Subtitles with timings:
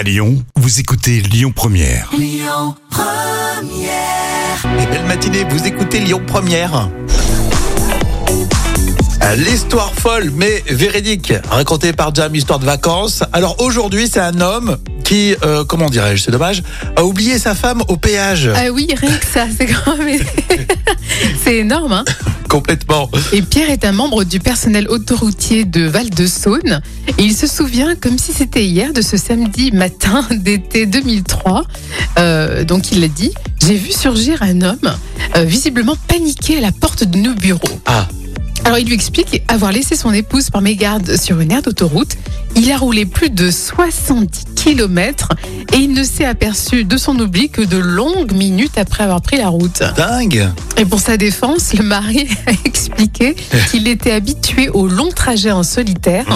[0.00, 2.08] À Lyon, vous écoutez Lyon Première.
[2.14, 2.40] Et
[4.86, 6.88] belle matinée, vous écoutez Lyon Première.
[9.36, 13.22] L'histoire folle mais véridique, racontée par Jam, histoire de vacances.
[13.34, 16.62] Alors aujourd'hui, c'est un homme qui, euh, comment dirais-je, c'est dommage,
[16.96, 18.48] a oublié sa femme au péage.
[18.56, 20.24] Ah oui, rien que ça, c'est quand même...
[21.44, 22.06] c'est énorme, hein
[22.50, 23.08] Complètement.
[23.32, 26.82] Et Pierre est un membre du personnel autoroutier de Val-de-Saône.
[27.16, 31.64] Et il se souvient, comme si c'était hier, de ce samedi matin d'été 2003.
[32.18, 33.32] Euh, donc il l'a dit,
[33.64, 34.96] j'ai vu surgir un homme
[35.36, 37.80] euh, visiblement paniqué à la porte de nos bureaux.
[37.86, 38.08] Ah,
[38.64, 42.16] Alors il lui explique avoir laissé son épouse par mégarde sur une aire d'autoroute.
[42.62, 45.30] Il a roulé plus de 70 km
[45.72, 49.38] et il ne s'est aperçu de son oubli que de longues minutes après avoir pris
[49.38, 49.82] la route.
[49.96, 50.46] dingue.
[50.76, 53.34] Et pour sa défense, le mari a expliqué
[53.70, 56.26] qu'il était habitué aux longs trajets en solitaire.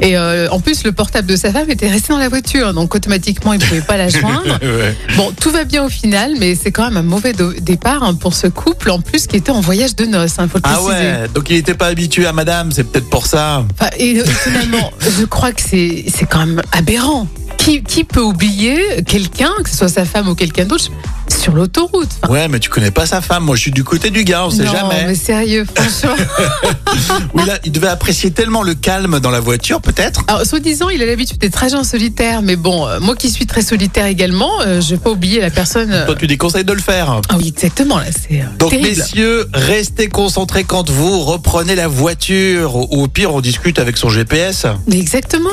[0.00, 2.94] Et euh, en plus, le portable de sa femme était resté dans la voiture, donc
[2.94, 4.58] automatiquement, il ne pouvait pas la joindre.
[4.62, 4.94] Ouais.
[5.16, 8.34] Bon, tout va bien au final, mais c'est quand même un mauvais départ hein, pour
[8.34, 11.50] ce couple, en plus qui était en voyage de noces, faut le Ah ouais, donc
[11.50, 13.64] il n'était pas habitué à madame, c'est peut-être pour ça.
[13.72, 17.26] Enfin, et euh, finalement, je crois que c'est c'est quand même aberrant.
[17.58, 20.84] Qui, qui peut oublier quelqu'un, que ce soit sa femme ou quelqu'un d'autre,
[21.28, 22.10] sur l'autoroute?
[22.22, 24.44] Enfin, Ouais, mais tu connais pas sa femme, moi je suis du côté du gars,
[24.46, 25.06] on sait Non, jamais.
[25.06, 26.14] mais sérieux, franchement.
[27.34, 30.24] Là, il devait apprécier tellement le calme dans la voiture, peut-être.
[30.26, 33.46] Alors, soi-disant, il a l'habitude des trajets en solitaire, mais bon, euh, moi qui suis
[33.46, 35.92] très solitaire également, euh, je vais pas oublier la personne.
[35.92, 37.20] euh, Toi, tu déconseilles de le faire.
[37.28, 38.88] Ah oui, exactement, là, c'est euh, Donc terrible.
[38.98, 44.08] messieurs, restez concentrés quand vous reprenez la voiture ou au pire on discute avec son
[44.08, 44.66] GPS.
[44.86, 45.50] Mais exactement.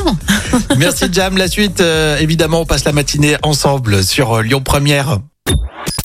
[0.77, 5.19] Merci Jam, la suite euh, évidemment on passe la matinée ensemble sur euh, Lyon Première.